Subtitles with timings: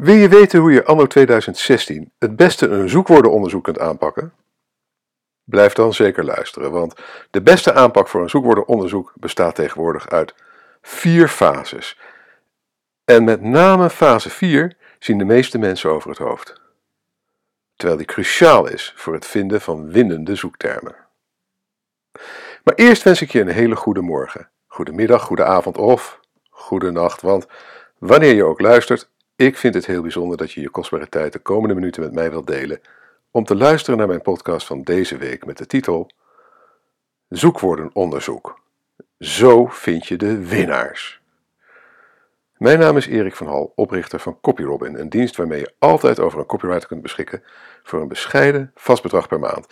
[0.00, 4.32] Wil je weten hoe je anno 2016 het beste een zoekwoordenonderzoek kunt aanpakken?
[5.44, 6.94] Blijf dan zeker luisteren, want
[7.30, 10.34] de beste aanpak voor een zoekwoordenonderzoek bestaat tegenwoordig uit
[10.82, 11.98] vier fases.
[13.04, 16.60] En met name fase 4 zien de meeste mensen over het hoofd.
[17.76, 20.94] Terwijl die cruciaal is voor het vinden van winnende zoektermen.
[22.64, 26.20] Maar eerst wens ik je een hele goede morgen, goedemiddag, goede avond of
[26.50, 27.46] goede nacht, want
[27.98, 29.10] wanneer je ook luistert,
[29.40, 32.30] ik vind het heel bijzonder dat je je kostbare tijd de komende minuten met mij
[32.30, 32.80] wilt delen
[33.30, 36.10] om te luisteren naar mijn podcast van deze week met de titel
[37.28, 38.60] Zoekwoordenonderzoek.
[39.18, 41.20] Zo vind je de winnaars.
[42.56, 46.38] Mijn naam is Erik van Hal, oprichter van CopyRobin, een dienst waarmee je altijd over
[46.38, 47.42] een copywriter kunt beschikken
[47.82, 49.66] voor een bescheiden vast bedrag per maand.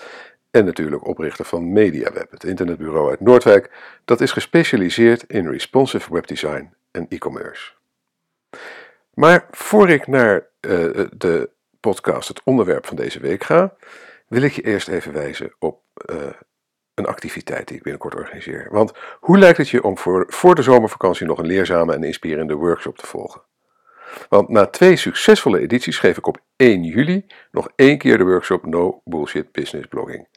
[0.50, 3.70] En natuurlijk oprichter van MediaWeb, het internetbureau uit Noordwijk,
[4.04, 7.76] dat is gespecialiseerd in responsive webdesign en e-commerce.
[9.18, 11.50] Maar voor ik naar uh, de
[11.80, 13.74] podcast, het onderwerp van deze week ga,
[14.29, 16.16] wil ik je eerst even wijzen op uh,
[16.95, 18.68] een activiteit die ik binnenkort organiseer.
[18.70, 22.54] Want hoe lijkt het je om voor, voor de zomervakantie nog een leerzame en inspirerende
[22.54, 23.43] workshop te volgen?
[24.28, 28.66] Want na twee succesvolle edities geef ik op 1 juli nog één keer de workshop
[28.66, 30.28] No Bullshit Business Blogging.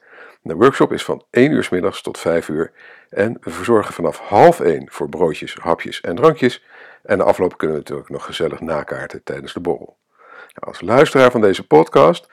[0.42, 2.72] De workshop is van 1 uur s middags tot 5 uur
[3.10, 6.64] en we verzorgen vanaf half 1 voor broodjes, hapjes en drankjes.
[7.04, 9.98] En de afloop kunnen we natuurlijk nog gezellig nakaarten tijdens de borrel.
[10.28, 12.32] Nou, als luisteraar van deze podcast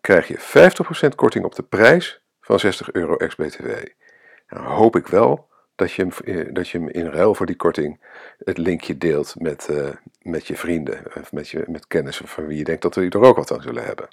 [0.00, 0.38] krijg je
[1.08, 3.68] 50% korting op de prijs van 60 euro ex-BTW.
[4.48, 8.00] Nou hoop ik wel dat je, eh, dat je in ruil voor die korting
[8.44, 9.88] het linkje deelt met, uh,
[10.22, 13.20] met je vrienden, of met, je, met kennissen van wie je denkt dat die er
[13.20, 14.08] ook wat aan zullen hebben.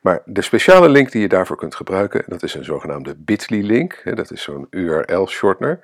[0.00, 4.02] Maar de speciale link die je daarvoor kunt gebruiken, dat is een zogenaamde bit.ly link,
[4.16, 5.80] dat is zo'n URL-shortener.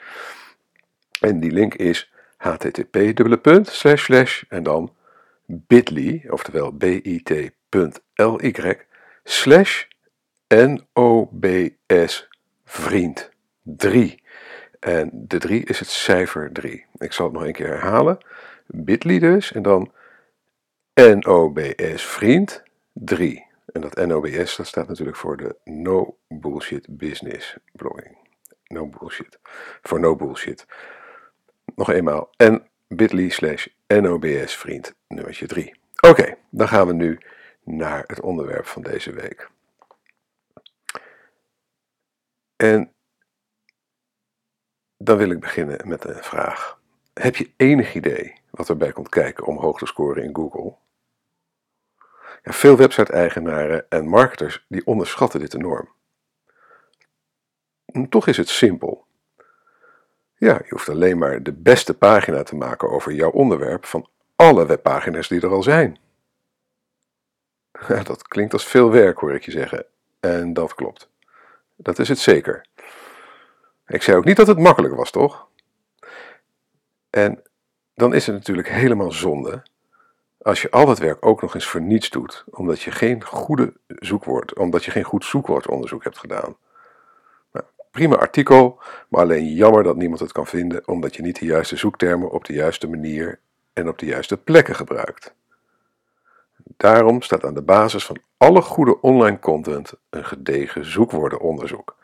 [1.21, 2.13] En die link is
[2.47, 3.17] http
[4.49, 4.95] en dan
[5.47, 7.51] bit.ly, oftewel bit.ly
[9.25, 9.85] slash
[10.49, 12.29] NOBS
[12.65, 13.31] vriend
[13.63, 14.23] 3.
[14.81, 16.85] En de 3 is het cijfer 3.
[16.95, 18.19] Ik zal het nog een keer herhalen.
[18.67, 19.93] Bitly dus en dan
[20.95, 22.63] NOBS vriend
[22.93, 23.47] 3.
[23.73, 28.17] En dat NOBS dat staat natuurlijk voor de No Bullshit Business blogging.
[28.67, 29.39] No bullshit.
[29.83, 30.67] Voor no bullshit.
[31.77, 32.31] Nog eenmaal.
[32.37, 35.81] En bit.ly slash NOBS vriend nummertje 3.
[36.01, 37.19] Oké, dan gaan we nu
[37.65, 39.51] naar het onderwerp van deze week.
[42.57, 42.93] En
[44.97, 46.81] dan wil ik beginnen met een vraag.
[47.15, 50.77] Heb je enig idee wat erbij komt kijken om hoog te scoren in Google?
[52.43, 55.95] Veel website-eigenaren en marketers die onderschatten dit enorm.
[57.87, 59.06] En toch is het simpel.
[60.37, 64.67] Ja, je hoeft alleen maar de beste pagina te maken over jouw onderwerp van alle
[64.67, 65.99] webpagina's die er al zijn.
[68.05, 69.87] Dat klinkt als veel werk, hoor ik je zeggen.
[70.21, 71.11] En dat klopt.
[71.77, 72.67] Dat is het zeker.
[73.87, 75.49] Ik zei ook niet dat het makkelijk was, toch?
[77.11, 77.43] En
[77.95, 79.63] dan is het natuurlijk helemaal zonde
[80.47, 83.73] als je al dat werk ook nog eens voor niets doet, omdat je geen goede
[83.87, 86.57] zoekwoord, omdat je geen goed zoekwoordonderzoek hebt gedaan.
[87.97, 91.77] Prima artikel, maar alleen jammer dat niemand het kan vinden, omdat je niet de juiste
[91.77, 93.41] zoektermen op de juiste manier
[93.73, 95.35] en op de juiste plekken gebruikt.
[96.77, 101.97] Daarom staat aan de basis van alle goede online content een gedegen zoekwoordenonderzoek.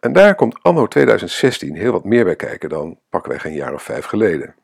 [0.00, 3.82] En daar komt anno 2016 heel wat meer bij kijken dan pakweg een jaar of
[3.82, 4.54] vijf geleden.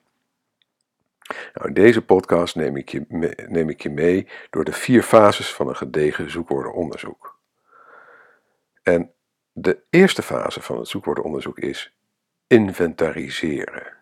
[1.54, 3.04] Nou, in deze podcast neem ik, je,
[3.48, 7.38] neem ik je mee door de vier fases van een gedegen zoekwoordenonderzoek.
[8.82, 9.12] En
[9.52, 11.94] de eerste fase van het zoekwoordenonderzoek is
[12.46, 13.96] inventariseren.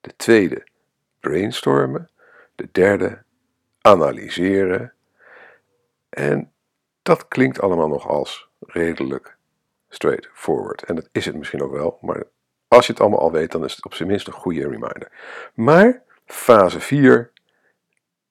[0.00, 0.66] De tweede
[1.20, 2.08] brainstormen.
[2.54, 3.22] De derde
[3.80, 4.92] analyseren.
[6.08, 6.52] En
[7.02, 9.36] dat klinkt allemaal nog als redelijk
[9.88, 10.82] straightforward.
[10.82, 12.22] En dat is het misschien ook wel, maar
[12.68, 15.12] als je het allemaal al weet, dan is het op zijn minst een goede reminder.
[15.54, 17.32] Maar fase 4,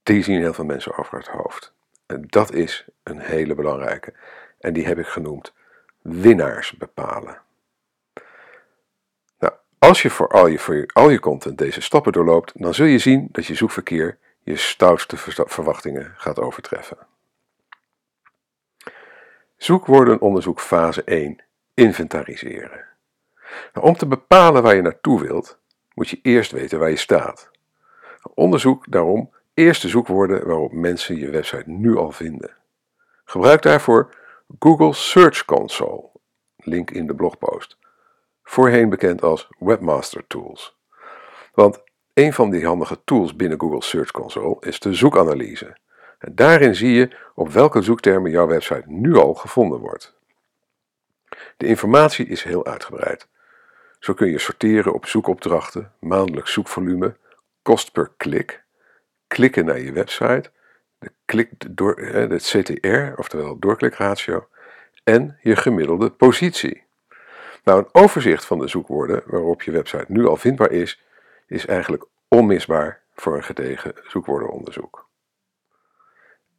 [0.03, 1.73] die zien heel veel mensen over het hoofd.
[2.06, 4.14] En dat is een hele belangrijke.
[4.59, 5.53] En die heb ik genoemd
[6.03, 7.41] winnaars bepalen.
[9.40, 12.85] Nou, als je voor al je, voor al je content deze stappen doorloopt, dan zul
[12.85, 16.97] je zien dat je zoekverkeer je stoutste verwachtingen gaat overtreffen.
[19.58, 21.40] Zoekwoordenonderzoek fase 1
[21.73, 22.85] inventariseren.
[23.73, 25.59] Nou, om te bepalen waar je naartoe wilt,
[25.94, 27.52] moet je eerst weten waar je staat.
[28.34, 32.55] Onderzoek daarom eerst de zoekwoorden waarop mensen je website nu al vinden.
[33.26, 34.16] Gebruik daarvoor
[34.59, 36.09] Google Search Console,
[36.58, 37.78] link in de blogpost,
[38.44, 40.78] voorheen bekend als Webmaster Tools.
[41.53, 41.84] Want
[42.14, 45.78] Een van die handige tools binnen Google Search Console is de zoekanalyse.
[46.20, 50.17] En daarin zie je op welke zoektermen jouw website nu al gevonden wordt.
[51.58, 53.28] De informatie is heel uitgebreid.
[54.00, 57.17] Zo kun je sorteren op zoekopdrachten, maandelijks zoekvolume,
[57.61, 58.64] kost per klik,
[59.28, 60.52] klikken naar je website,
[61.34, 64.47] klik door, het CTR, oftewel doorklikratio,
[65.03, 66.84] en je gemiddelde positie.
[67.64, 71.03] Nou, een overzicht van de zoekwoorden waarop je website nu al vindbaar is,
[71.47, 75.09] is eigenlijk onmisbaar voor een gedegen zoekwoordenonderzoek.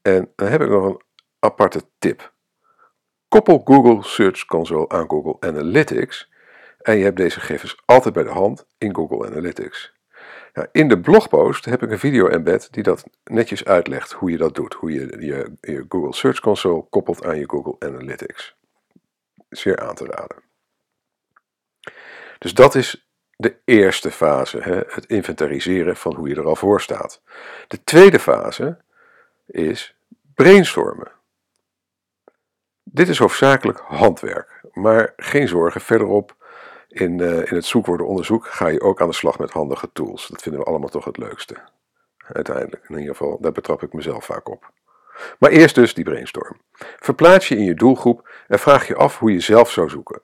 [0.03, 1.01] En dan heb ik nog een
[1.39, 2.33] aparte tip.
[3.29, 6.31] Koppel Google Search Console aan Google Analytics
[6.79, 9.93] en je hebt deze gegevens altijd bij de hand in Google Analytics.
[10.73, 14.55] In de blogpost heb ik een video embed die dat netjes uitlegt hoe je dat
[14.55, 14.75] doet.
[14.75, 18.57] Hoe je, je je Google Search Console koppelt aan je Google Analytics.
[19.49, 20.43] Zeer aan te raden.
[22.39, 26.81] Dus dat is de eerste fase, hè, het inventariseren van hoe je er al voor
[26.81, 27.23] staat.
[27.69, 28.79] De tweede fase
[29.47, 29.97] is
[30.35, 31.13] brainstormen.
[32.83, 36.44] Dit is hoofdzakelijk handwerk, maar geen zorgen, verderop
[36.95, 40.29] in, uh, in het zoekwoordenonderzoek ga je ook aan de slag met handige tools.
[40.29, 41.57] Dat vinden we allemaal toch het leukste.
[42.33, 44.73] Uiteindelijk, in ieder geval, daar betrap ik mezelf vaak op.
[45.39, 46.61] Maar eerst dus die brainstorm.
[46.99, 50.21] Verplaats je in je doelgroep en vraag je af hoe je zelf zou zoeken.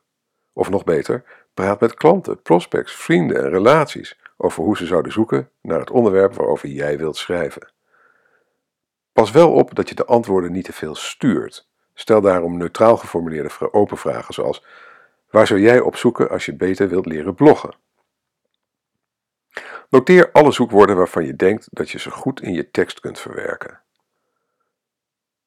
[0.52, 1.25] Of nog beter,
[1.55, 6.34] praat met klanten, prospects, vrienden en relaties over hoe ze zouden zoeken naar het onderwerp
[6.34, 7.72] waarover jij wilt schrijven.
[9.12, 11.69] Pas wel op dat je de antwoorden niet te veel stuurt.
[11.94, 14.64] Stel daarom neutraal geformuleerde open vragen zoals
[15.31, 17.75] Waar zou jij op zoeken als je beter wilt leren bloggen?
[19.88, 23.81] Noteer alle zoekwoorden waarvan je denkt dat je ze goed in je tekst kunt verwerken.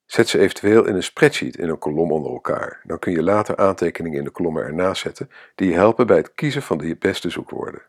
[0.06, 2.82] Zet ze eventueel in een spreadsheet in een kolom onder elkaar.
[2.84, 6.34] Dan kun je later aantekeningen in de kolommen ernaast zetten die je helpen bij het
[6.34, 7.82] kiezen van de beste zoekwoorden.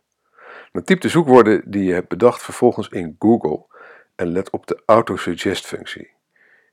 [0.73, 3.67] Dan typ de zoekwoorden die je hebt bedacht vervolgens in Google
[4.15, 6.11] en let op de autosuggest functie.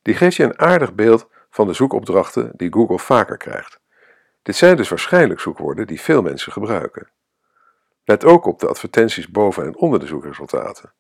[0.02, 3.80] Die geeft je een aardig beeld van de zoekopdrachten die Google vaker krijgt.
[4.42, 7.10] Dit zijn dus waarschijnlijk zoekwoorden die veel mensen gebruiken.
[8.04, 10.94] Let ook op de advertenties boven en onder de zoekresultaten.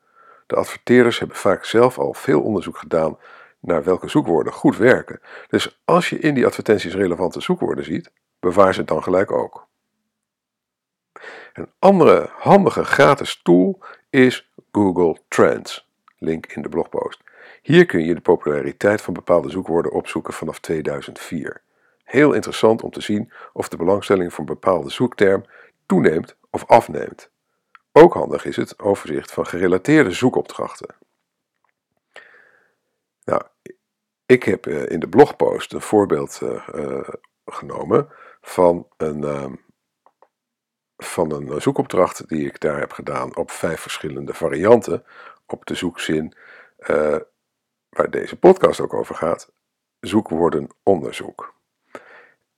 [0.47, 3.17] De adverteerders hebben vaak zelf al veel onderzoek gedaan
[3.59, 5.21] naar welke zoekwoorden goed werken.
[5.47, 9.67] Dus als je in die advertenties relevante zoekwoorden ziet, bewaar ze dan gelijk ook.
[11.53, 13.79] Een andere handige gratis tool
[14.09, 15.89] is Google Trends.
[16.17, 17.19] Link in de blogpost.
[17.61, 21.61] Hier kun je de populariteit van bepaalde zoekwoorden opzoeken vanaf 2004.
[22.11, 25.45] Heel interessant om te zien of de belangstelling voor een bepaalde zoekterm
[25.85, 27.31] toeneemt of afneemt.
[27.91, 30.95] Ook handig is het overzicht van gerelateerde zoekopdrachten.
[33.23, 33.41] Nou,
[34.25, 37.09] ik heb eh, in de blogpost een voorbeeld eh, eh,
[37.45, 38.09] genomen
[38.41, 39.55] van een, ehm,
[40.97, 45.05] van een zoekopdracht die ik daar heb gedaan op vijf verschillende varianten
[45.45, 46.33] op de zoekzin
[47.89, 49.51] waar deze podcast ook over gaat,
[49.99, 51.60] zoekwoorden onderzoek.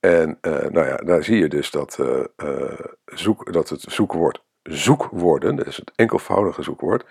[0.04, 4.44] En uh, nou ja, daar zie je dus dat, uh, uh, zoek, dat het zoekwoord
[4.64, 7.06] zoekwoorden, dus het enkelvoudige zoekwoord,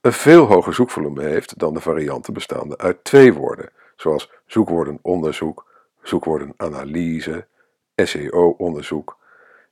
[0.00, 5.66] een veel hoger zoekvolume heeft dan de varianten bestaande uit twee woorden, zoals zoekwoordenonderzoek,
[6.02, 7.46] zoekwoordenanalyse,
[7.94, 9.16] SEO-onderzoek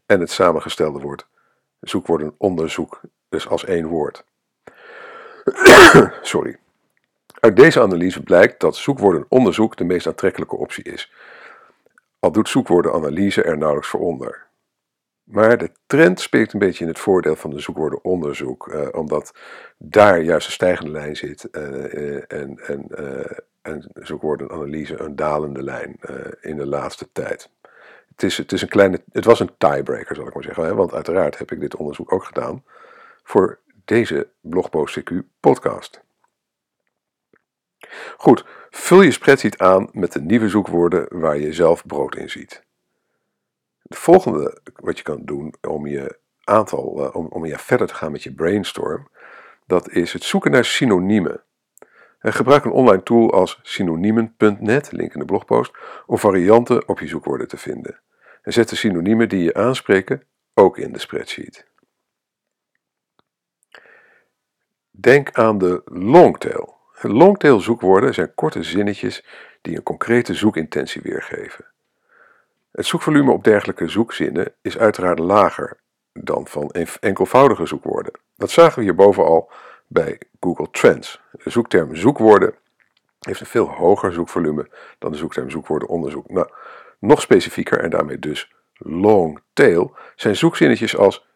[0.06, 1.26] en het samengestelde woord
[1.80, 4.24] zoekwoordenonderzoek, dus als één woord.
[6.22, 6.58] Sorry.
[7.40, 11.12] Uit deze analyse blijkt dat zoekwoordenonderzoek de meest aantrekkelijke optie is
[12.24, 14.46] al doet zoekwoordenanalyse er nauwelijks voor onder.
[15.24, 19.34] Maar de trend spreekt een beetje in het voordeel van de zoekwoordenonderzoek, eh, omdat
[19.78, 25.96] daar juist een stijgende lijn zit uh, en, en, uh, en zoekwoordenanalyse een dalende lijn
[26.40, 27.50] in de laatste tijd.
[28.08, 30.74] Het, is, het, is een kleine, het was een tiebreaker, zal ik maar zeggen, hè,
[30.74, 32.64] want uiteraard heb ik dit onderzoek ook gedaan
[33.22, 36.02] voor deze Blogpost CQ podcast.
[38.16, 42.62] Goed, vul je spreadsheet aan met de nieuwe zoekwoorden waar je zelf brood in ziet.
[43.82, 47.94] Het volgende wat je kan doen om je aantal, uh, om, om je verder te
[47.94, 49.08] gaan met je brainstorm,
[49.66, 51.42] dat is het zoeken naar synoniemen.
[52.18, 55.72] En gebruik een online tool als synoniemen.net, link in de blogpost,
[56.06, 58.00] om varianten op je zoekwoorden te vinden.
[58.42, 60.22] En zet de synoniemen die je aanspreken
[60.54, 61.66] ook in de spreadsheet.
[64.90, 66.76] Denk aan de longtail.
[67.12, 69.24] Longtail zoekwoorden zijn korte zinnetjes
[69.60, 71.64] die een concrete zoekintentie weergeven.
[72.72, 75.80] Het zoekvolume op dergelijke zoekzinnen is uiteraard lager
[76.12, 76.70] dan van
[77.00, 78.12] enkelvoudige zoekwoorden.
[78.36, 79.50] Dat zagen we hierboven al
[79.86, 81.20] bij Google Trends.
[81.32, 82.54] De zoekterm zoekwoorden
[83.18, 86.30] heeft een veel hoger zoekvolume dan de zoekterm zoekwoordenonderzoek.
[86.30, 86.48] Nou,
[86.98, 91.26] nog specifieker en daarmee dus long tail zijn zoekzinnetjes als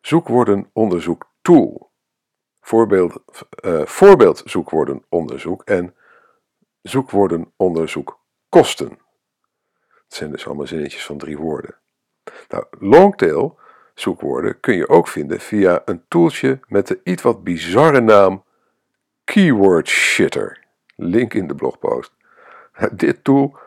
[0.00, 1.90] zoekwoordenonderzoek tool,
[2.66, 3.22] voorbeeld,
[3.64, 5.94] uh, voorbeeldzoekwoordenonderzoek en
[6.82, 8.18] zoekwoordenonderzoek
[8.48, 8.98] kosten.
[9.88, 11.74] Het zijn dus allemaal zinnetjes van drie woorden.
[12.48, 13.58] Nou, longtail
[13.94, 18.44] zoekwoorden kun je ook vinden via een tooltje met de iets wat bizarre naam
[19.24, 20.64] Keyword Shitter.
[20.96, 22.12] Link in de blogpost.
[22.92, 23.58] Dit tool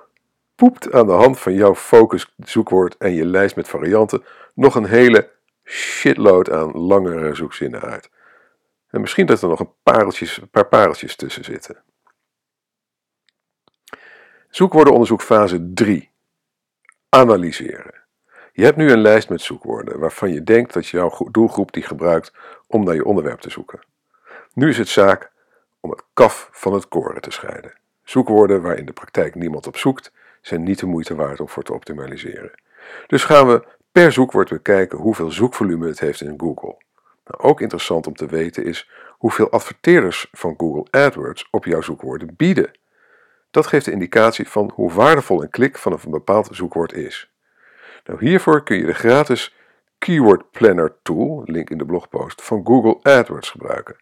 [0.56, 4.86] poept aan de hand van jouw focus zoekwoord en je lijst met varianten nog een
[4.86, 5.30] hele
[5.64, 8.10] shitload aan langere zoekzinnen uit.
[8.90, 11.84] En misschien dat er nog een, pareltjes, een paar pareltjes tussen zitten.
[14.50, 16.12] Zoekwoordenonderzoek fase 3.
[17.10, 18.04] Analyseren.
[18.54, 22.34] Je hebt nu een lijst met zoekwoorden waarvan je denkt dat jouw doelgroep die gebruikt
[22.68, 23.80] om naar je onderwerp te zoeken.
[24.54, 25.32] Nu is het zaak
[25.80, 27.74] om het kaf van het koren te scheiden.
[28.04, 31.64] Zoekwoorden waar in de praktijk niemand op zoekt, zijn niet de moeite waard om voor
[31.64, 32.62] te optimaliseren.
[33.08, 36.78] Dus gaan we per zoekwoord bekijken hoeveel zoekvolume het heeft in Google.
[37.38, 42.72] Ook interessant om te weten is hoeveel adverteerders van Google AdWords op jouw zoekwoorden bieden.
[43.52, 47.32] Dat geeft de indicatie van hoe waardevol een klik van een bepaald zoekwoord is.
[48.06, 49.56] Nou, hiervoor kun je de gratis
[49.98, 53.96] Keyword Planner tool, link in de blogpost, van Google AdWords gebruiken.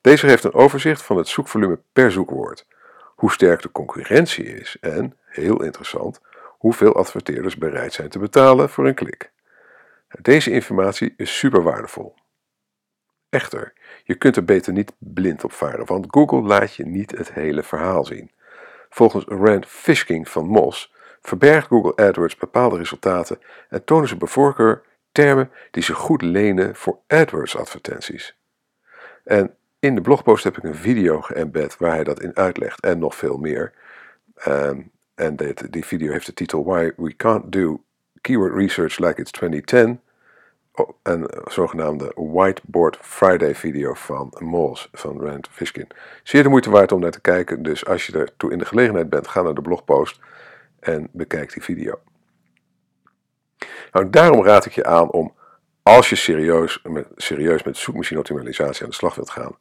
[0.00, 2.66] Deze geeft een overzicht van het zoekvolume per zoekwoord,
[3.14, 6.20] hoe sterk de concurrentie is en, heel interessant,
[6.58, 9.32] hoeveel adverteerders bereid zijn te betalen voor een klik.
[10.20, 12.14] Deze informatie is super waardevol.
[13.30, 13.72] Echter,
[14.04, 17.62] je kunt er beter niet blind op varen, want Google laat je niet het hele
[17.62, 18.30] verhaal zien.
[18.88, 24.82] Volgens Rand Fishking van Moz verbergt Google AdWords bepaalde resultaten en tonen ze bij voorkeur
[25.12, 28.36] termen die ze goed lenen voor AdWords-advertenties.
[29.24, 32.98] En in de blogpost heb ik een video geëmbed waar hij dat in uitlegt en
[32.98, 33.72] nog veel meer.
[34.34, 34.80] Ehm,
[35.14, 37.84] en dit, die video heeft de titel Why We Can't Do
[38.20, 40.00] Keyword Research Like It's 2010.
[41.02, 45.88] Een zogenaamde Whiteboard Friday video van Mols van Rand Fishkin.
[46.22, 48.64] Zeer de moeite waard om naar te kijken, dus als je er toe in de
[48.64, 50.20] gelegenheid bent, ga naar de blogpost
[50.80, 52.00] en bekijk die video.
[53.92, 55.34] Nou, daarom raad ik je aan om,
[55.82, 59.56] als je serieus met, serieus met zoekmachine optimalisatie aan de slag wilt gaan,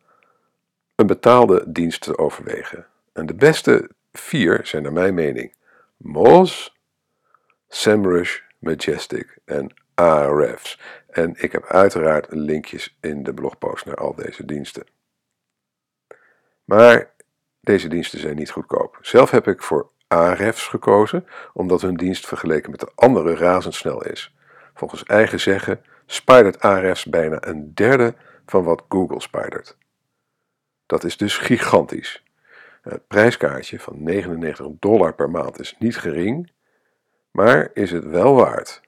[0.96, 2.86] een betaalde dienst te overwegen.
[3.14, 5.56] En de beste vier zijn naar mijn mening
[5.98, 6.70] Moz,
[7.68, 10.80] SEMrush, Majestic en Ahrefs.
[11.10, 14.84] En ik heb uiteraard linkjes in de blogpost naar al deze diensten.
[16.66, 17.12] Maar
[17.62, 18.98] deze diensten zijn niet goedkoop.
[19.02, 24.36] Zelf heb ik voor Ahrefs gekozen, omdat hun dienst vergeleken met de andere razendsnel is.
[24.74, 28.16] Volgens eigen zeggen spidert Ahrefs bijna een derde
[28.46, 29.78] van wat Google spidert.
[30.86, 32.24] Dat is dus gigantisch.
[32.82, 36.52] Het prijskaartje van 99 dollar per maand is niet gering,
[37.32, 38.82] maar is het wel waard.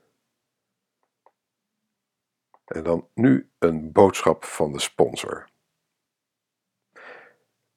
[2.72, 5.50] En dan nu een boodschap van de sponsor.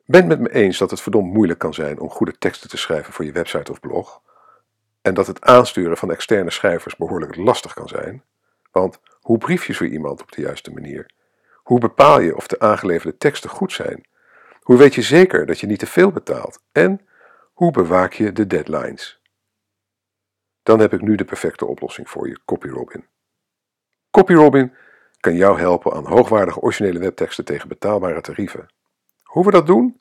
[0.06, 3.12] Bent met me eens dat het verdomd moeilijk kan zijn om goede teksten te schrijven
[3.12, 4.22] voor je website of blog?
[5.02, 8.24] En dat het aansturen van externe schrijvers behoorlijk lastig kan zijn?
[8.70, 11.10] Want hoe brief je zo iemand op de juiste manier?
[11.54, 14.06] Hoe bepaal je of de aangeleverde teksten goed zijn?
[14.60, 16.62] Hoe weet je zeker dat je niet te veel betaalt?
[16.72, 17.06] En
[17.52, 19.22] hoe bewaak je de deadlines?
[20.62, 23.06] Dan heb ik nu de perfecte oplossing voor je, CopyRobin.
[24.10, 24.74] CopyRobin
[25.24, 28.66] kan jou helpen aan hoogwaardige originele webteksten tegen betaalbare tarieven.
[29.22, 30.00] Hoe we dat doen?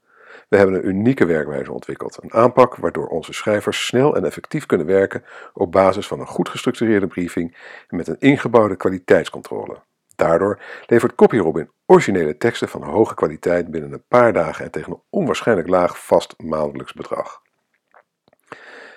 [0.49, 2.17] We hebben een unieke werkwijze ontwikkeld.
[2.21, 6.49] Een aanpak waardoor onze schrijvers snel en effectief kunnen werken op basis van een goed
[6.49, 9.81] gestructureerde briefing en met een ingebouwde kwaliteitscontrole.
[10.15, 15.01] Daardoor levert CopyRobin originele teksten van hoge kwaliteit binnen een paar dagen en tegen een
[15.09, 17.41] onwaarschijnlijk laag vast maandelijks bedrag.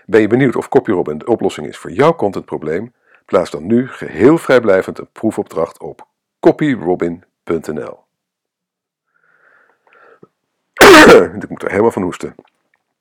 [0.07, 2.95] Ben je benieuwd of CopyRobin de oplossing is voor jouw contentprobleem?
[3.25, 6.15] Plaats dan nu geheel vrijblijvend een proefopdracht op
[6.47, 8.05] copyrobin.nl.
[11.41, 12.35] Ik moet er helemaal van hoesten.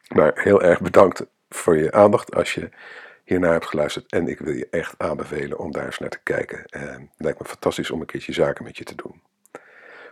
[0.08, 2.70] Maar heel erg bedankt voor je aandacht als je
[3.24, 4.12] hiernaar hebt geluisterd.
[4.12, 6.66] En ik wil je echt aanbevelen om daar eens naar te kijken.
[6.66, 9.22] En het lijkt me fantastisch om een keertje zaken met je te doen.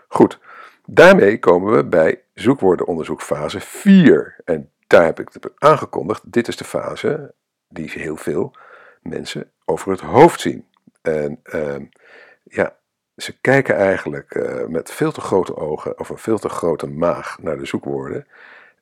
[0.07, 0.39] Goed,
[0.85, 4.35] daarmee komen we bij zoekwoordenonderzoek fase 4.
[4.45, 6.31] En daar heb ik het aangekondigd.
[6.31, 7.33] Dit is de fase
[7.69, 8.55] die heel veel
[9.01, 10.67] mensen over het hoofd zien.
[11.01, 11.75] En uh,
[12.43, 12.75] ja,
[13.15, 17.39] ze kijken eigenlijk uh, met veel te grote ogen of een veel te grote maag
[17.39, 18.27] naar de zoekwoorden.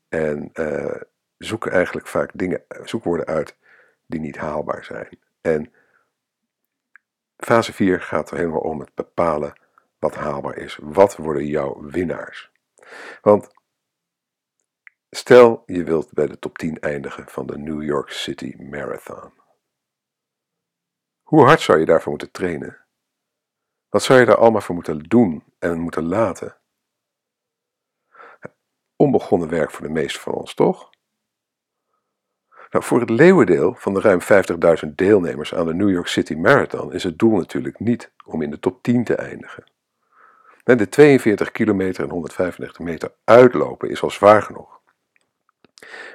[0.09, 1.01] En uh,
[1.37, 3.57] zoeken eigenlijk vaak dingen, zoekwoorden uit
[4.05, 5.19] die niet haalbaar zijn.
[5.41, 5.73] En
[7.37, 9.53] fase 4 gaat er helemaal om het bepalen
[9.99, 10.77] wat haalbaar is.
[10.81, 12.51] Wat worden jouw winnaars?
[13.21, 13.49] Want
[15.09, 19.31] stel je wilt bij de top 10 eindigen van de New York City Marathon.
[21.23, 22.85] Hoe hard zou je daarvoor moeten trainen?
[23.91, 26.55] Wat zou je daar allemaal voor moeten doen en moeten laten?
[29.01, 30.89] onbegonnen werk voor de meesten van ons, toch?
[32.69, 34.19] Nou, voor het leeuwendeel van de ruim
[34.85, 38.49] 50.000 deelnemers aan de New York City Marathon is het doel natuurlijk niet om in
[38.49, 39.63] de top 10 te eindigen.
[40.63, 44.81] De 42 kilometer en 195 meter uitlopen is al zwaar genoeg.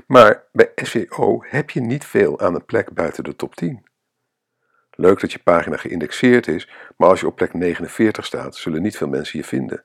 [0.06, 3.86] Maar bij SEO heb je niet veel aan een plek buiten de top 10.
[4.96, 8.96] Leuk dat je pagina geïndexeerd is, maar als je op plek 49 staat, zullen niet
[8.96, 9.84] veel mensen je vinden.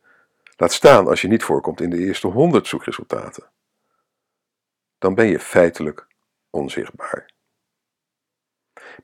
[0.58, 3.50] Laat staan als je niet voorkomt in de eerste 100 zoekresultaten.
[4.98, 6.08] Dan ben je feitelijk
[6.50, 7.30] onzichtbaar.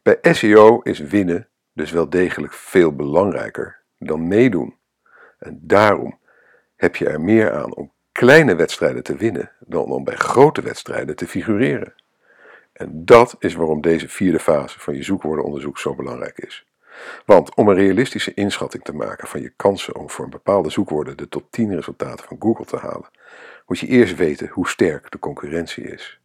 [0.01, 4.77] Bij SEO is winnen dus wel degelijk veel belangrijker dan meedoen.
[5.39, 6.19] En daarom
[6.75, 11.15] heb je er meer aan om kleine wedstrijden te winnen dan om bij grote wedstrijden
[11.15, 11.93] te figureren.
[12.77, 16.65] En dat is waarom deze vierde fase van je zoekwoordenonderzoek zo belangrijk is.
[17.25, 21.17] Want om een realistische inschatting te maken van je kansen om voor een bepaalde zoekwoorden
[21.17, 23.09] de top 10 resultaten van Google te halen,
[23.67, 26.19] moet je eerst weten hoe sterk de concurrentie is.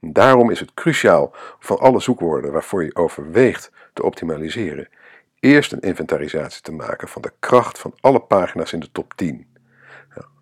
[0.00, 4.88] Daarom is het cruciaal van alle zoekwoorden waarvoor je overweegt te optimaliseren,
[5.38, 9.49] eerst een inventarisatie te maken van de kracht van alle pagina's in de top 10.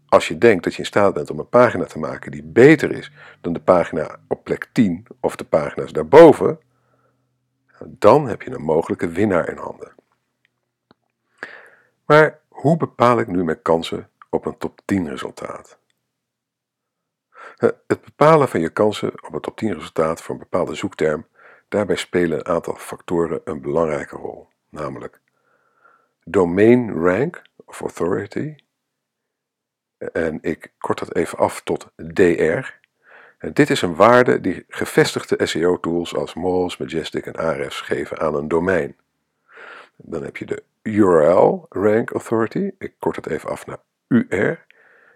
[0.09, 2.93] Als je denkt dat je in staat bent om een pagina te maken die beter
[2.93, 6.61] is dan de pagina op plek 10 of de pagina's daarboven,
[7.87, 9.93] dan heb je een mogelijke winnaar in handen.
[12.05, 15.79] Maar hoe bepaal ik nu mijn kansen op een top 10 resultaat?
[17.57, 21.27] Het bepalen van je kansen op een top 10 resultaat voor een bepaalde zoekterm,
[21.69, 25.21] daarbij spelen een aantal factoren een belangrijke rol, namelijk
[26.25, 28.55] domain rank of authority,
[29.99, 32.77] en ik kort dat even af tot DR.
[33.39, 38.35] En dit is een waarde die gevestigde SEO-tools als Moz, Majestic en Ahrefs geven aan
[38.35, 38.97] een domein.
[39.97, 42.71] Dan heb je de URL Rank Authority.
[42.79, 43.79] Ik kort het even af naar
[44.09, 44.67] UR.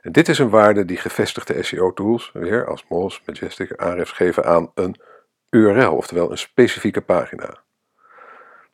[0.00, 4.44] En dit is een waarde die gevestigde SEO-tools, weer als Moz, Majestic en Ahrefs, geven
[4.44, 4.96] aan een
[5.50, 7.58] URL, oftewel een specifieke pagina.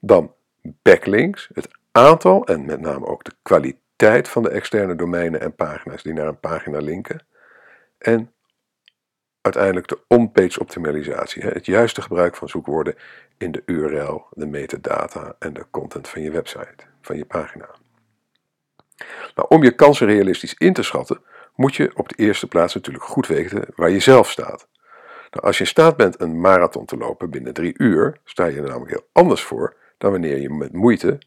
[0.00, 5.40] Dan backlinks, het aantal en met name ook de kwaliteit tijd van de externe domeinen
[5.40, 7.26] en pagina's die naar een pagina linken.
[7.98, 8.32] En
[9.40, 12.94] uiteindelijk de on-page optimalisatie, het juiste gebruik van zoekwoorden
[13.38, 17.68] in de URL, de metadata en de content van je website, van je pagina.
[19.34, 21.20] Nou, om je kansen realistisch in te schatten,
[21.54, 24.68] moet je op de eerste plaats natuurlijk goed weten waar je zelf staat.
[25.30, 28.56] Nou, als je in staat bent een marathon te lopen binnen drie uur, sta je
[28.56, 31.18] er namelijk heel anders voor dan wanneer je met moeite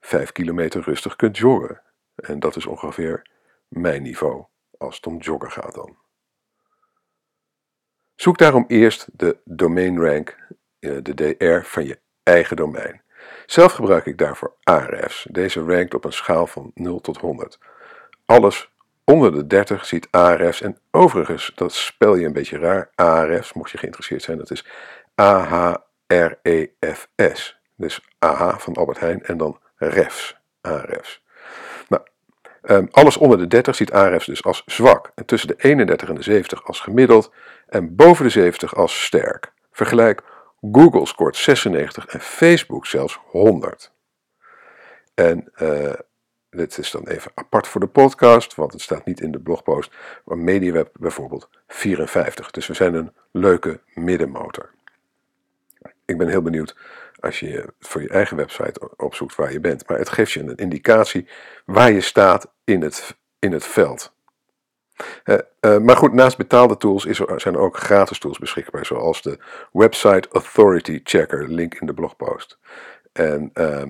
[0.00, 1.80] 5 kilometer rustig kunt joggen.
[2.18, 3.30] En dat is ongeveer
[3.68, 4.44] mijn niveau
[4.78, 5.96] als het om joggen gaat dan.
[8.14, 10.36] Zoek daarom eerst de domain rank,
[10.78, 13.02] eh, de DR van je eigen domein.
[13.46, 15.26] Zelf gebruik ik daarvoor Ahrefs.
[15.30, 17.58] Deze rankt op een schaal van 0 tot 100.
[18.24, 18.70] Alles
[19.04, 23.70] onder de 30 ziet Ahrefs en overigens, dat spel je een beetje raar, Ahrefs, mocht
[23.70, 24.66] je geïnteresseerd zijn, dat is
[25.20, 25.76] A-H-R-E-F-S.
[27.74, 31.22] Dus AH van Albert Heijn en dan refs, Ahrefs.
[32.68, 36.14] Ehm, alles onder de 30 ziet Ahrefs dus als zwak en tussen de 31 en
[36.14, 37.32] de 70 als gemiddeld
[37.66, 39.52] en boven de 70 als sterk.
[39.72, 40.22] Vergelijk,
[40.72, 43.92] Google scoort 96 en Facebook zelfs 100.
[45.14, 45.92] En uh,
[46.50, 49.94] dit is dan even apart voor de podcast, want het staat niet in de blogpost,
[50.24, 52.50] maar MediaWeb bijvoorbeeld 54.
[52.50, 54.70] Dus we zijn een leuke middenmotor.
[56.04, 56.76] Ik ben heel benieuwd
[57.20, 59.88] als je voor je eigen website opzoekt waar je bent.
[59.88, 61.28] Maar het geeft je een indicatie
[61.64, 64.16] waar je staat in het, in het veld.
[65.24, 68.86] Uh, uh, maar goed, naast betaalde tools is er, zijn er ook gratis tools beschikbaar,
[68.86, 69.38] zoals de
[69.72, 72.58] Website Authority Checker, link in de blogpost.
[73.12, 73.82] En uh,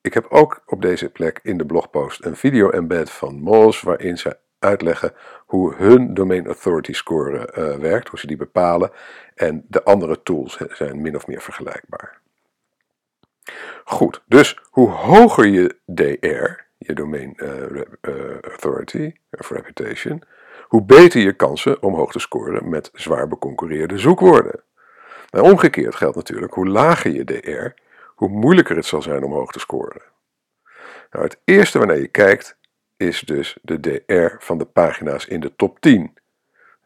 [0.00, 4.18] ik heb ook op deze plek in de blogpost een video embed van Moz, waarin
[4.18, 5.12] ze uitleggen
[5.46, 8.90] hoe hun Domain Authority Score eh, werkt, hoe ze die bepalen.
[9.34, 12.20] En de andere tools zijn min of meer vergelijkbaar.
[13.84, 20.22] Goed, dus hoe hoger je DR, je domain uh, authority of reputation,
[20.62, 24.62] hoe beter je kansen om hoog te scoren met zwaar beconcurreerde zoekwoorden.
[25.30, 27.80] En omgekeerd geldt natuurlijk, hoe lager je DR,
[28.14, 30.02] hoe moeilijker het zal zijn om hoog te scoren.
[31.10, 32.56] Nou, het eerste waarnaar je kijkt
[32.96, 36.18] is dus de DR van de pagina's in de top 10.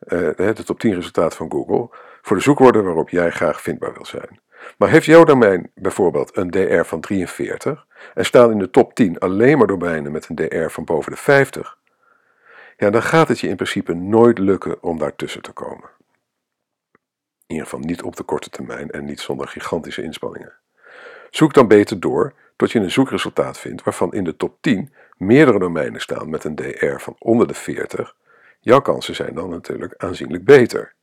[0.07, 1.89] Uh, de top 10 resultaat van Google
[2.23, 4.41] voor de zoekwoorden waarop jij graag vindbaar wil zijn.
[4.79, 9.19] Maar heeft jouw domein bijvoorbeeld een DR van 43 en staan in de top 10
[9.19, 11.79] alleen maar domeinen met een DR van boven de 50,
[12.77, 15.89] ja, dan gaat het je in principe nooit lukken om daartussen te komen.
[17.47, 20.53] In ieder geval niet op de korte termijn en niet zonder gigantische inspanningen.
[21.31, 25.59] Zoek dan beter door tot je een zoekresultaat vindt waarvan in de top 10 meerdere
[25.59, 28.15] domeinen staan met een DR van onder de 40
[28.61, 30.95] jouw kansen zijn dan natuurlijk aanzienlijk beter.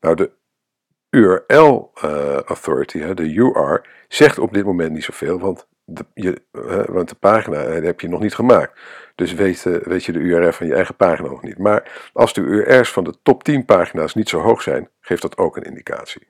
[0.00, 0.30] Nou, de
[1.12, 6.42] URL uh, Authority, de UR, zegt op dit moment niet zoveel, want de, je,
[6.88, 8.80] want de pagina heb je nog niet gemaakt.
[9.14, 11.58] Dus weet, weet je de URL van je eigen pagina nog niet.
[11.58, 15.38] Maar als de URL's van de top 10 pagina's niet zo hoog zijn, geeft dat
[15.38, 16.26] ook een indicatie.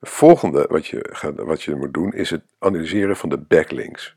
[0.00, 4.16] Het volgende wat je, gaat, wat je moet doen is het analyseren van de backlinks.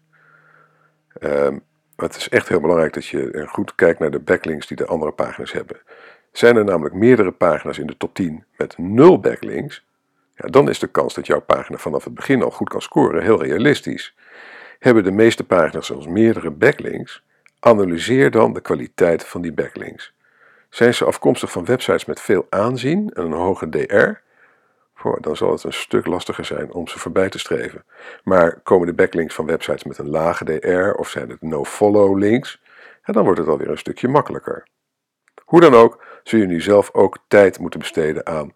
[1.19, 1.63] Um,
[1.95, 5.11] het is echt heel belangrijk dat je goed kijkt naar de backlinks die de andere
[5.11, 5.81] pagina's hebben.
[6.37, 9.85] Zijn er namelijk meerdere pagina's in de top 10 met nul backlinks,
[10.35, 13.23] ja, dan is de kans dat jouw pagina vanaf het begin al goed kan scoren
[13.23, 14.15] heel realistisch.
[14.79, 17.23] Hebben de meeste pagina's zelfs meerdere backlinks,
[17.59, 20.13] analyseer dan de kwaliteit van die backlinks.
[20.69, 24.23] Zijn ze afkomstig van websites met veel aanzien en een hoge DR?
[25.19, 27.85] dan zal het een stuk lastiger zijn om ze voorbij te streven.
[28.23, 32.61] Maar komen de backlinks van websites met een lage DR of zijn het no-follow links,
[33.03, 34.67] dan wordt het alweer een stukje makkelijker.
[35.45, 38.53] Hoe dan ook, zul je nu zelf ook tijd moeten besteden aan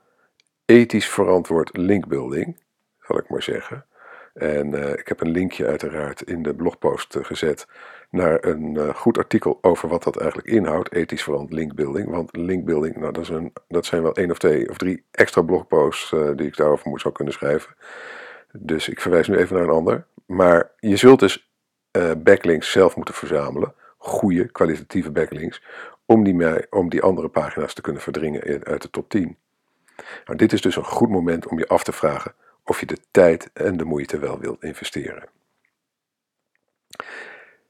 [0.65, 2.59] ethisch verantwoord linkbuilding,
[3.01, 3.85] zal ik maar zeggen.
[4.33, 7.67] En uh, ik heb een linkje uiteraard in de blogpost uh, gezet
[8.09, 12.09] naar een uh, goed artikel over wat dat eigenlijk inhoudt, ethisch verantwoord linkbuilding.
[12.09, 15.41] Want linkbuilding, nou, dat, is een, dat zijn wel één of twee of drie extra
[15.41, 17.75] blogposts die ik daarover moet zou kunnen schrijven.
[18.51, 20.05] Dus ik verwijs nu even naar een ander.
[20.25, 21.51] Maar je zult dus
[22.17, 25.63] backlinks zelf moeten verzamelen, goede kwalitatieve backlinks,
[26.09, 29.37] om die, om die andere pagina's te kunnen verdringen uit de top 10.
[30.25, 32.97] Nou, dit is dus een goed moment om je af te vragen of je de
[33.11, 35.29] tijd en de moeite wel wilt investeren.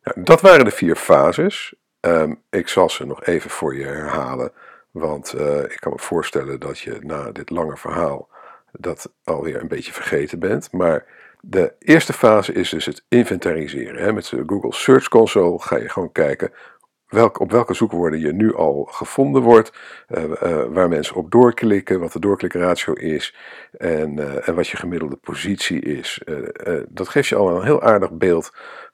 [0.03, 1.75] Nou, dat waren de vier fases.
[2.01, 4.51] Um, ik zal ze nog even voor je herhalen,
[4.91, 8.29] want uh, ik kan me voorstellen dat je na dit lange verhaal
[8.71, 10.71] dat alweer een beetje vergeten bent.
[10.71, 11.05] Maar
[11.41, 14.13] de eerste fase is dus het inventariseren.
[14.13, 16.51] Met de Google Search Console ga je gewoon kijken
[17.09, 19.73] welk, op welke zoekwoorden je nu al gevonden wordt,
[20.09, 23.35] uh, uh, waar mensen op doorklikken, wat de doorklikratio is
[23.77, 26.21] en, uh, en wat je gemiddelde positie is.
[26.89, 28.51] dat geeft je al een heel aardig beeld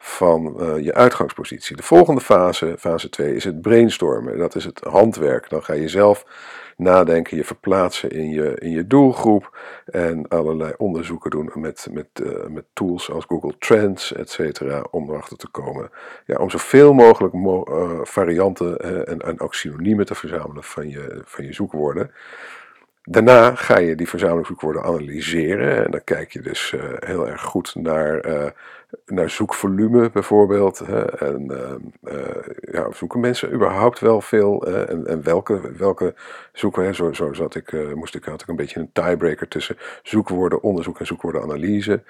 [0.07, 1.75] van je uitgangspositie.
[1.75, 4.37] De volgende fase, fase 2, is het brainstormen.
[4.37, 5.49] Dat is het handwerk.
[5.49, 6.25] Dan ga je zelf
[6.77, 12.45] nadenken, je verplaatsen in je, in je doelgroep en allerlei onderzoeken doen met, met, uh,
[12.47, 15.89] met tools als Google Trends, et cetera, om erachter te komen.
[16.25, 21.21] Ja, om zoveel mogelijk mo uh, varianten en, en ook synoniemen te verzamelen van je,
[21.25, 22.11] van je zoekwoorden.
[23.03, 28.53] Daarna ga je die verzamelingszoekwoorden analyseren en dan kijk je dus heel erg goed naar,
[29.05, 30.79] naar zoekvolume bijvoorbeeld.
[30.79, 31.51] Hè, en
[32.03, 32.13] uh,
[32.71, 36.13] ja, zoeken mensen überhaupt wel veel en, en, welke, welke
[36.53, 36.95] zoeken.
[36.95, 41.05] Zo, zo zat ik, moest ik, had ik een beetje een tiebreaker tussen zoekwoordenonderzoek en
[41.05, 42.03] zoekwoordenanalyse,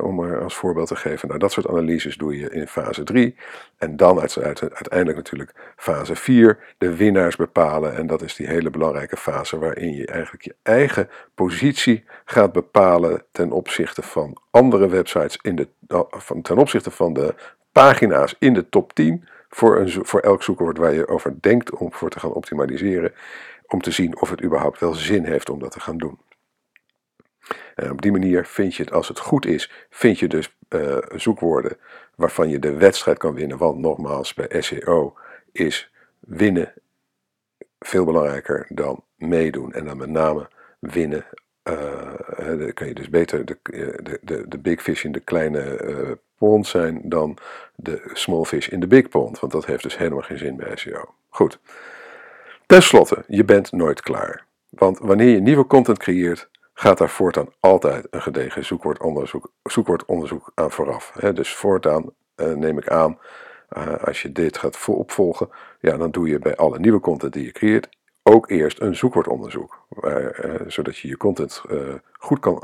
[0.00, 1.28] om maar als voorbeeld te geven.
[1.28, 3.36] Nou, dat soort analyses doe je in fase 3
[3.78, 9.16] en dan uiteindelijk natuurlijk fase 4, de winnaars bepalen en dat is die hele belangrijke
[9.16, 15.56] fase waarin je eigenlijk je eigen positie gaat bepalen ten opzichte van andere websites in
[15.56, 15.68] de,
[16.08, 17.34] van, ten opzichte van de
[17.72, 21.92] pagina's in de top 10 voor, een, voor elk zoekwoord waar je over denkt om
[21.92, 23.12] voor te gaan optimaliseren,
[23.66, 26.18] om te zien of het überhaupt wel zin heeft om dat te gaan doen.
[27.74, 30.96] En op die manier vind je het, als het goed is, vind je dus uh,
[31.14, 31.76] zoekwoorden
[32.14, 33.58] waarvan je de wedstrijd kan winnen.
[33.58, 35.14] Want nogmaals, bij SEO
[35.52, 36.72] is winnen
[37.78, 39.72] veel belangrijker dan meedoen.
[39.72, 41.26] En dan met name winnen.
[41.64, 43.58] Uh, dan kan je dus beter de,
[44.02, 47.38] de, de, de big fish in de kleine uh, pond zijn dan
[47.74, 49.40] de small fish in de big pond.
[49.40, 51.14] Want dat heeft dus helemaal geen zin bij SEO.
[51.28, 51.58] Goed.
[52.66, 54.44] Ten slotte, je bent nooit klaar.
[54.68, 60.70] Want wanneer je nieuwe content creëert, gaat daar voortaan altijd een gedegen zoekwoordonderzoek, zoekwoordonderzoek aan
[60.70, 61.12] vooraf.
[61.34, 63.18] dus voortaan neem ik aan,
[64.04, 65.48] als je dit gaat opvolgen,
[65.80, 67.88] ja, dan doe je bij alle nieuwe content die je creëert
[68.22, 70.26] ook eerst een zoekwoordonderzoek, eh,
[70.66, 71.78] zodat je je content eh,
[72.12, 72.62] goed kan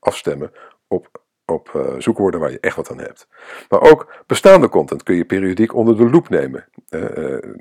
[0.00, 0.52] afstemmen
[0.88, 3.28] op, op uh, zoekwoorden waar je echt wat aan hebt.
[3.68, 6.64] Maar ook bestaande content kun je periodiek onder de loep nemen.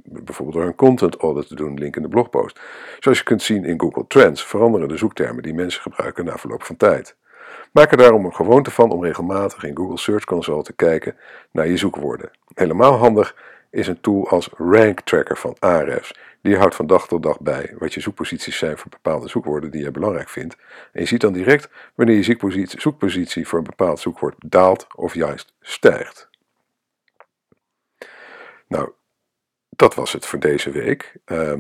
[0.04, 2.60] bijvoorbeeld door een content audit te doen, link in de blogpost.
[3.00, 6.64] Zoals je kunt zien in Google Trends veranderen de zoektermen die mensen gebruiken na verloop
[6.64, 7.16] van tijd.
[7.72, 11.16] Maak er daarom een gewoonte van om regelmatig in Google Search Console te kijken
[11.52, 12.32] naar je zoekwoorden.
[12.54, 13.36] Helemaal handig
[13.70, 16.14] is een tool als Rank Tracker van Ahrefs.
[16.42, 19.84] Die houdt van dag tot dag bij wat je zoekposities zijn voor bepaalde zoekwoorden die
[19.84, 20.58] je belangrijk vindt.
[20.92, 25.14] En je ziet dan direct wanneer je zoekpositie, zoekpositie voor een bepaald zoekwoord daalt of
[25.14, 26.30] juist stijgt.
[28.68, 28.92] Nou,
[29.70, 31.16] dat was het voor deze week.
[31.26, 31.54] Uh,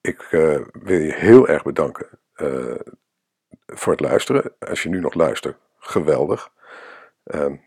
[0.00, 2.74] ik uh, wil je heel erg bedanken uh,
[3.66, 4.54] voor het luisteren.
[4.58, 6.52] Als je nu nog luistert, geweldig.
[7.24, 7.62] Um,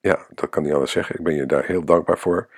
[0.00, 1.14] ja, dat kan niet anders zeggen.
[1.14, 2.48] Ik ben je daar heel dankbaar voor.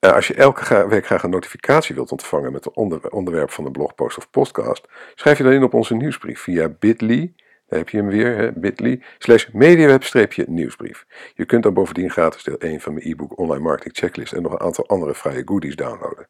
[0.00, 3.72] Uh, als je elke week graag een notificatie wilt ontvangen met onder onderwerp van een
[3.72, 7.32] blogpost of podcast, schrijf je dan in op onze nieuwsbrief via bit.ly,
[7.68, 11.06] daar heb je hem weer, bit.ly, slash mediaweb-nieuwsbrief.
[11.34, 14.52] Je kunt dan bovendien gratis deel 1 van mijn e-book Online Marketing Checklist en nog
[14.52, 16.26] een aantal andere vrije goodies downloaden.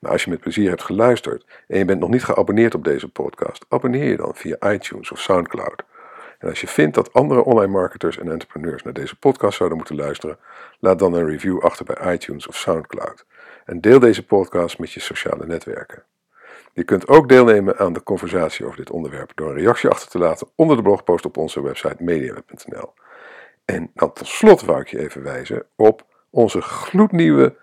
[0.00, 3.08] Maar als je met plezier hebt geluisterd en je bent nog niet geabonneerd op deze
[3.08, 5.82] podcast, abonneer je dan via iTunes of Soundcloud.
[6.44, 9.96] En als je vindt dat andere online marketers en entrepreneurs naar deze podcast zouden moeten
[9.96, 10.38] luisteren,
[10.78, 13.26] laat dan een review achter bij iTunes of SoundCloud.
[13.64, 16.02] En deel deze podcast met je sociale netwerken.
[16.72, 20.18] Je kunt ook deelnemen aan de conversatie over dit onderwerp door een reactie achter te
[20.18, 22.92] laten onder de blogpost op onze website mediaweb.nl.
[23.64, 27.56] En dan tot slot wou ik je even wijzen op onze gloednieuwe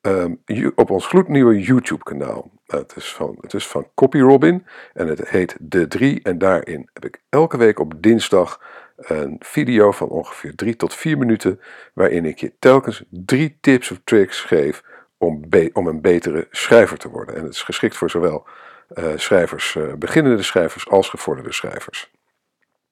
[0.00, 0.42] um,
[0.74, 2.50] op ons gloednieuwe YouTube-kanaal.
[2.78, 6.22] Het, is van, het is van CopyRobin en het heet De 3.
[6.22, 8.60] En daarin heb ik elke week op dinsdag
[8.96, 11.60] een video van ongeveer 3 tot 4 minuten.
[11.94, 14.82] Waarin ik je telkens drie tips of tricks geef
[15.18, 17.36] om, om een betere schrijver te worden.
[17.36, 18.46] En het is geschikt voor zowel
[18.94, 22.10] uh, schrijvers, uh, beginnende schrijvers als gevorderde schrijvers.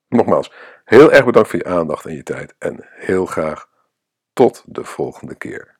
[0.09, 0.53] Nogmaals,
[0.85, 2.55] heel erg bedankt voor je aandacht en je tijd.
[2.59, 3.69] En heel graag
[4.33, 5.79] tot de volgende keer.